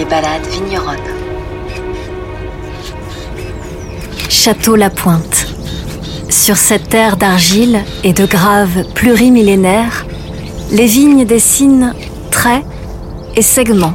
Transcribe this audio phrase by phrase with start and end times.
[0.00, 0.96] Les balades vigneronnes.
[4.30, 5.46] Château La Pointe.
[6.30, 10.06] Sur cette terre d'argile et de graves plurimillénaires,
[10.70, 11.92] les vignes dessinent
[12.30, 12.64] traits
[13.36, 13.92] et segments.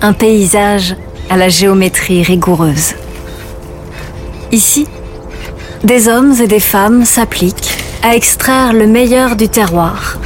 [0.00, 0.96] Un paysage
[1.28, 2.94] à la géométrie rigoureuse.
[4.50, 4.86] Ici,
[5.84, 10.16] des hommes et des femmes s'appliquent à extraire le meilleur du terroir.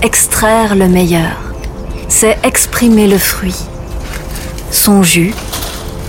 [0.00, 1.45] Extraire le meilleur,
[2.08, 3.56] c'est exprimer le fruit,
[4.70, 5.34] son jus,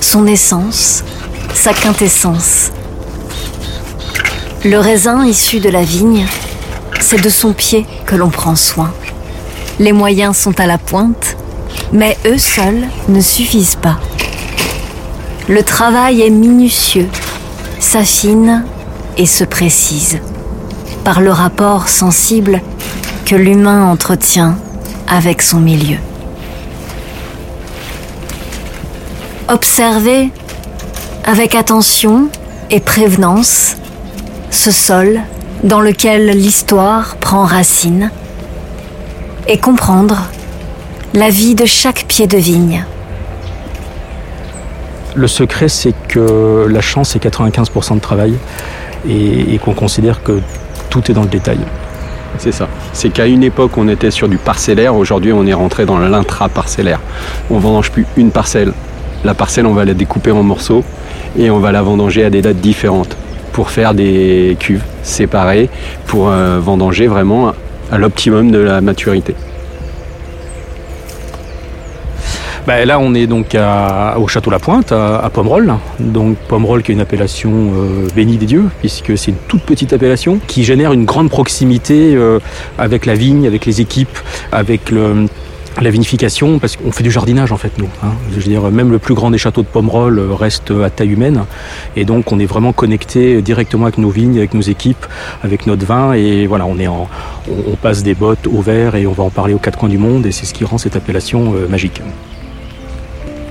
[0.02, 1.04] son essence,
[1.54, 2.72] sa quintessence.
[4.64, 6.26] Le raisin issu de la vigne,
[7.00, 8.92] c'est de son pied que l'on prend soin.
[9.80, 11.38] Les moyens sont à la pointe,
[11.92, 13.98] mais eux seuls ne suffisent pas.
[15.48, 17.08] Le travail est minutieux,
[17.80, 18.66] s'affine
[19.18, 20.20] et se précise
[21.04, 22.62] par le rapport sensible
[23.26, 24.58] que l'humain entretient
[25.08, 25.98] avec son milieu.
[29.48, 30.30] Observer
[31.24, 32.30] avec attention
[32.70, 33.78] et prévenance
[34.50, 35.22] ce sol
[35.64, 38.12] dans lequel l'histoire prend racine
[39.48, 40.30] et comprendre
[41.14, 42.86] la vie de chaque pied de vigne.
[45.16, 48.36] Le secret, c'est que la chance, c'est 95% de travail
[49.10, 50.42] et qu'on considère que
[50.90, 51.60] tout est dans le détail.
[52.38, 52.68] C'est ça.
[52.94, 54.96] C'est qu'à une époque, on était sur du parcellaire.
[54.96, 57.00] Aujourd'hui, on est rentré dans l'intra-parcellaire.
[57.50, 58.74] On vendange plus une parcelle.
[59.24, 60.84] La parcelle, on va la découper en morceaux
[61.38, 63.18] et on va la vendanger à des dates différentes
[63.52, 65.70] pour faire des cuves séparées
[66.06, 67.54] pour euh, vendanger vraiment
[67.92, 69.36] à l'optimum de la maturité.
[72.68, 75.74] Bah, là, on est donc à- au Château La Pointe, à, à Pomerol.
[76.02, 79.94] Donc Pomerol qui est une appellation euh, bénie des dieux, puisque c'est une toute petite
[79.94, 82.40] appellation qui génère une grande proximité euh,
[82.78, 84.18] avec la vigne, avec les équipes,
[84.52, 85.28] avec le-
[85.80, 87.88] la vinification, parce qu'on fait du jardinage en fait nous.
[88.04, 88.10] hein.
[88.32, 91.12] Je veux dire, même le plus grand des châteaux de Pomerol euh, reste à taille
[91.14, 91.46] humaine,
[91.96, 95.06] et donc on est vraiment connecté directement avec nos vignes, avec nos équipes,
[95.42, 97.08] avec notre vin, et voilà, on est en,
[97.50, 100.00] on, passe des bottes au vert et on va en parler aux quatre coins du
[100.00, 102.02] monde, et c'est ce qui rend cette appellation euh, magique.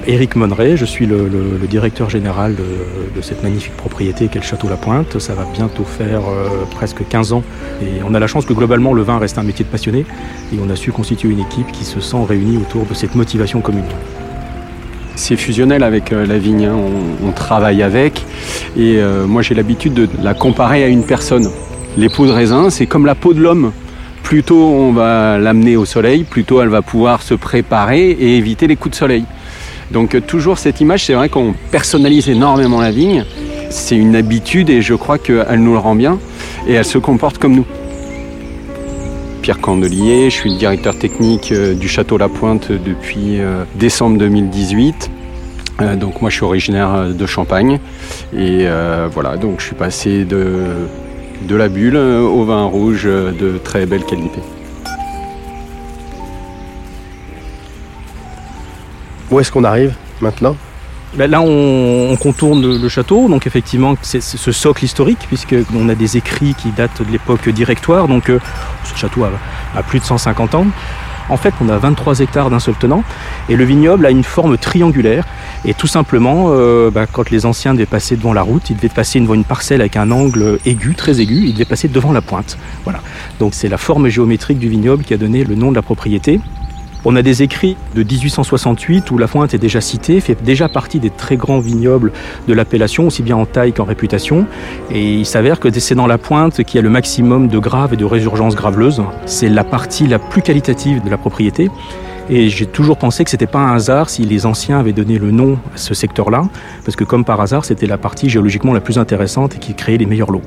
[0.08, 1.28] Éric Monneret, je suis le,
[1.68, 5.18] directeur général de, cette magnifique propriété qu'est le Château La Pointe.
[5.18, 7.42] Ça va bientôt faire euh, presque 15 ans.
[7.82, 10.06] Et on a la chance que globalement le vin reste un métier de passionné.
[10.52, 13.60] Et on a su constituer une équipe qui se sent réunie autour de cette motivation
[13.60, 13.84] commune.
[15.16, 16.76] C'est fusionnel avec euh, la vigne, hein.
[17.26, 18.24] on, travaille avec.
[18.76, 21.50] Et euh, moi j'ai l'habitude de la comparer à une personne.
[21.96, 23.72] Les peaux de raisin, c'est comme la peau de l'homme.
[24.22, 28.36] Plus tôt on va l'amener au soleil, plus tôt elle va pouvoir se préparer et
[28.36, 29.24] éviter les coups de soleil.
[29.90, 33.24] Donc euh, toujours cette image, c'est vrai qu'on personnalise énormément la vigne.
[33.70, 36.18] C'est une habitude et je crois qu'elle nous le rend bien
[36.66, 37.66] et elle se comporte comme nous.
[39.46, 44.18] Pierre Candelier, je suis le directeur technique euh, du Château La Pointe depuis euh, décembre
[44.18, 45.08] 2018.
[45.82, 47.78] Euh, donc moi je suis originaire de Champagne
[48.36, 48.66] et
[49.12, 50.64] voilà donc je suis passé de,
[51.46, 54.40] de la bulle au vin rouge de très belle qualité.
[59.36, 60.56] Où est-ce qu'on arrive maintenant?
[61.12, 65.94] Ben là, on, on contourne le, château, donc effectivement, c'est ce socle historique, puisqu'on a
[65.94, 68.38] des écrits qui datent de l'époque directoire, donc euh,
[68.84, 69.30] ce château a,
[69.78, 70.64] a plus de 150 ans.
[71.28, 73.04] En fait, on a 23 hectares d'un seul tenant,
[73.50, 75.26] et le vignoble a une forme triangulaire.
[75.66, 78.88] Et tout simplement, euh, ben, quand les anciens devaient passer devant la route, ils devaient
[78.88, 82.22] passer devant une parcelle avec un angle aigu, très aigu, ils devaient passer devant la
[82.22, 82.56] pointe.
[82.84, 83.00] Voilà.
[83.38, 86.40] Donc c'est la forme géométrique du vignoble qui a donné le nom de la propriété.
[87.08, 90.98] On a des écrits de 1868 où la pointe est déjà citée, fait déjà partie
[90.98, 92.10] des très grands vignobles
[92.48, 94.44] de l'appellation, aussi bien en taille qu'en réputation.
[94.90, 97.94] Et il s'avère que c'est dans la pointe qu'il y a le maximum de graves
[97.94, 99.04] et de résurgences graveleuses.
[99.24, 101.70] C'est la partie la plus qualitative de la propriété.
[102.28, 105.30] Et j'ai toujours pensé que c'était pas un hasard si les anciens avaient donné le
[105.30, 106.42] nom à ce secteur-là,
[106.84, 109.96] parce que comme par hasard, c'était la partie géologiquement la plus intéressante et qui créait
[109.98, 110.42] les meilleurs lots.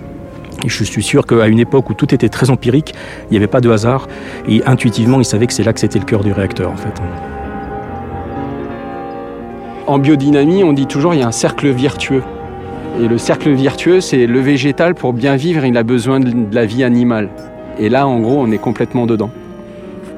[0.66, 2.94] Je suis sûr qu'à une époque où tout était très empirique,
[3.28, 4.08] il n'y avait pas de hasard.
[4.48, 7.02] Et intuitivement, ils savaient que c'est là que c'était le cœur du réacteur, en fait.
[9.88, 12.24] En biodynamie, on dit toujours il y a un cercle vertueux.
[13.02, 16.56] Et le cercle vertueux, c'est le végétal pour bien vivre, il a besoin de de
[16.56, 17.30] la vie animale.
[17.80, 19.32] Et là, en gros, on est complètement dedans.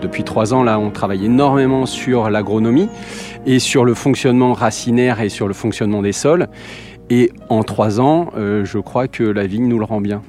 [0.02, 2.90] Depuis trois ans, là, on travaille énormément sur l'agronomie
[3.46, 6.48] et sur le fonctionnement racinaire et sur le fonctionnement des sols.
[7.12, 10.22] Et en trois ans, euh, je crois que la vigne nous le rend bien.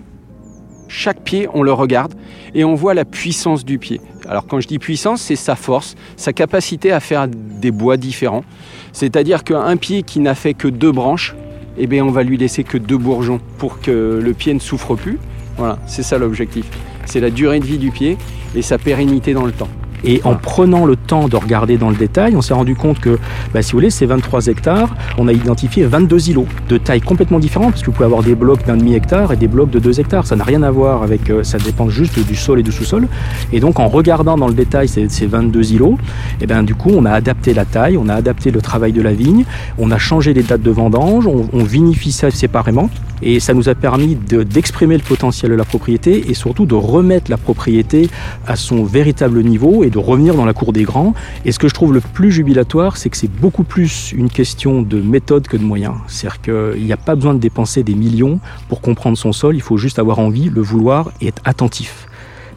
[0.95, 2.13] Chaque pied, on le regarde
[2.55, 3.99] et on voit la puissance du pied.
[4.29, 8.45] Alors quand je dis puissance, c'est sa force, sa capacité à faire des bois différents.
[8.93, 11.35] C'est-à-dire qu'un pied qui n'a fait que deux branches,
[11.79, 14.95] eh bien, on va lui laisser que deux bourgeons pour que le pied ne souffre
[14.95, 15.19] plus.
[15.57, 16.67] Voilà, c'est ça l'objectif.
[17.07, 18.19] C'est la durée de vie du pied
[18.55, 19.71] et sa pérennité dans le temps.
[20.05, 23.19] Et en prenant le temps de regarder dans le détail, on s'est rendu compte que,
[23.55, 27.39] bah, si vous voulez, ces 23 hectares, on a identifié 22 îlots de taille complètement
[27.39, 29.79] différente, parce que vous pouvez avoir des blocs d'un demi hectare et des blocs de
[29.79, 30.27] 2 hectares.
[30.27, 33.09] Ça n'a rien à voir avec, euh, ça dépend juste du sol et du sous-sol.
[33.53, 35.99] Et donc, en regardant dans le détail ces, ces 22 îlots,
[36.41, 39.03] et ben, du coup, on a adapté la taille, on a adapté le travail de
[39.03, 39.45] la vigne,
[39.79, 42.91] on a changé les dates de vendange, on, on vinifie ça séparément.
[43.23, 47.31] Et ça nous a permis d'exprimer le potentiel de la propriété et surtout de remettre
[47.31, 48.09] la propriété
[48.47, 51.15] à son véritable niveau et de revenir dans la cour des grands.
[51.45, 54.83] Et ce que je trouve le plus jubilatoire, c'est que c'est beaucoup plus une question
[54.83, 55.95] de méthode que de moyens.
[56.09, 59.63] C'est-à-dire qu'il n'y a pas besoin de dépenser des millions pour comprendre son sol, il
[59.63, 62.09] faut juste avoir envie, le vouloir et être attentif.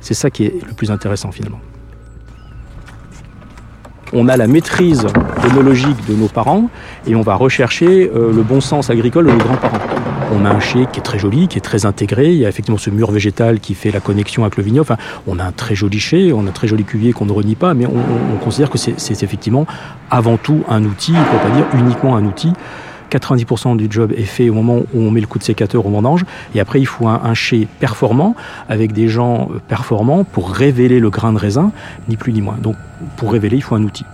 [0.02, 1.60] C'est ça qui est le plus intéressant finalement
[4.14, 5.08] on a la maîtrise
[5.52, 6.70] œnologique de nos parents
[7.08, 9.80] et on va rechercher euh, le bon sens agricole de nos grands-parents.
[10.34, 12.32] On a un chai qui est très joli, qui est très intégré.
[12.32, 14.88] Il y a effectivement ce mur végétal qui fait la connexion avec le vignoble.
[14.92, 17.32] Enfin, on a un très joli chai, on a un très joli cuvier qu'on ne
[17.32, 17.92] renie pas, mais on,
[18.34, 19.68] on considère que c'est effectivement
[20.10, 22.54] avant tout un outil, pour pas dire uniquement un outil.
[23.12, 25.90] 90% du job est fait au moment où on met le coup de sécateur au
[25.90, 26.26] vendange.
[26.54, 28.36] Et après, il faut un, un performant
[28.70, 31.72] avec des gens performants pour révéler le grain de raisin,
[32.10, 32.58] ni plus ni moins.
[32.62, 32.76] Donc,
[33.18, 34.06] pour révéler, il faut un outil.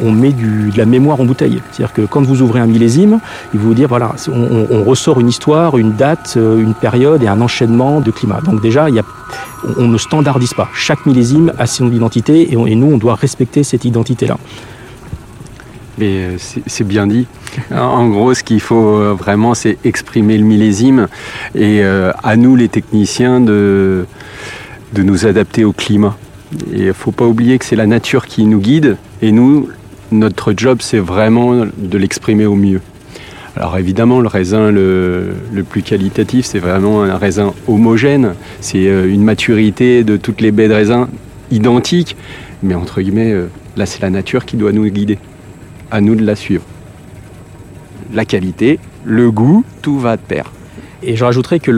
[0.00, 1.60] On met de la mémoire en bouteille.
[1.70, 3.20] C'est-à-dire que quand vous ouvrez un millésime,
[3.52, 8.00] il vous dire voilà, on, ressort une histoire, une date, une période et un enchaînement
[8.00, 8.40] de climat.
[8.44, 8.88] Donc déjà,
[9.78, 10.68] on ne standardise pas.
[10.74, 14.36] Chaque millésime a son identité et, nous, on doit respecter cette identité-là.
[15.98, 16.36] Mais
[16.66, 17.26] c'est bien dit.
[17.70, 21.06] En gros, ce qu'il faut vraiment, c'est exprimer le millésime
[21.54, 24.06] et euh, à nous, les techniciens, de,
[24.96, 26.16] nous adapter au climat.
[26.72, 29.68] Il ne faut pas oublier que c'est la nature qui nous guide et nous,
[30.14, 32.80] notre job, c'est vraiment de l'exprimer au mieux.
[33.56, 35.34] Alors évidemment, le raisin le,
[35.68, 38.34] plus qualitatif, c'est vraiment un raisin homogène.
[38.60, 41.08] C'est une maturité de toutes les baies de raisin
[41.50, 42.16] identiques.
[42.62, 43.34] Mais entre guillemets,
[43.76, 45.18] là, c'est la nature qui doit nous guider.
[45.90, 46.64] À nous de la suivre.
[48.12, 50.50] La qualité, le goût, tout va de pair.
[51.06, 51.70] Et je rajouterais que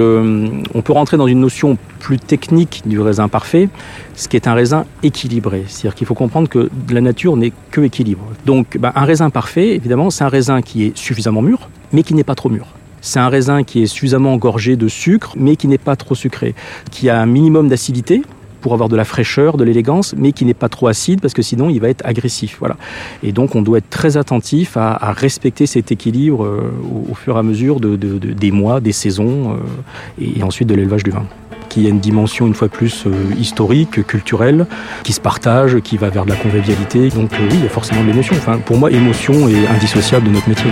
[0.74, 3.68] on peut rentrer dans une notion plus technique du raisin parfait,
[4.14, 5.64] ce qui est un raisin équilibré.
[5.66, 8.24] C'est-à-dire qu'il faut comprendre que la nature n'est que équilibre.
[8.44, 12.14] Donc ben, un raisin parfait, évidemment, c'est un raisin qui est suffisamment mûr, mais qui
[12.14, 12.66] n'est pas trop mûr.
[13.00, 16.54] C'est un raisin qui est suffisamment engorgé de sucre, mais qui n'est pas trop sucré,
[16.90, 18.22] qui a un minimum d'acidité,
[18.60, 21.42] pour avoir de la fraîcheur, de l'élégance, mais qui n'est pas trop acide parce que
[21.42, 22.56] sinon il va être agressif.
[22.58, 22.76] Voilà.
[23.22, 26.72] Et donc on doit être très attentif à, respecter cet équilibre euh,
[27.10, 29.56] au, fur et à mesure de, de, de, des mois, des saisons euh,
[30.20, 31.24] et, ensuite de l'élevage du vin
[31.68, 34.66] qui a une dimension une fois plus euh, historique, culturelle,
[35.02, 37.08] qui se partage, qui va vers de la convivialité.
[37.10, 38.34] Donc oui, il y a forcément de l'émotion.
[38.38, 40.70] Enfin, pour moi, émotion est indissociable de notre métier.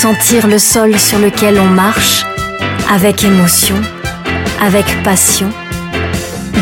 [0.00, 2.24] Sentir le sol sur lequel on marche,
[2.90, 3.76] avec émotion,
[4.58, 5.50] avec passion.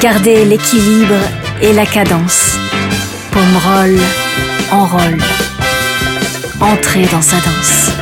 [0.01, 1.15] Garder l'équilibre
[1.63, 2.59] et la cadence.
[3.31, 3.97] Pomerol,
[4.73, 5.19] enrôle.
[6.61, 7.98] Entrer dans sa danse.